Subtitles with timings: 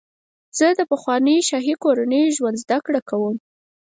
[0.57, 3.35] زه د پخوانیو شاهي کورنیو ژوند زدهکړه کوم.